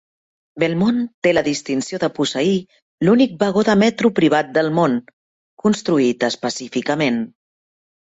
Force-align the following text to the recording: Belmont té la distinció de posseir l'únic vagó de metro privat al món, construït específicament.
Belmont 0.61 0.95
té 1.27 1.33
la 1.37 1.43
distinció 1.47 1.99
de 2.05 2.09
posseir 2.15 2.55
l'únic 3.09 3.37
vagó 3.45 3.67
de 3.69 3.77
metro 3.85 4.13
privat 4.23 4.61
al 4.65 4.75
món, 4.81 4.99
construït 5.67 6.31
específicament. 6.35 7.25